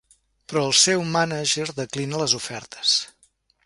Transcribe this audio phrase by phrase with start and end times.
[0.53, 2.99] Però el seu mànager declina les ofertes.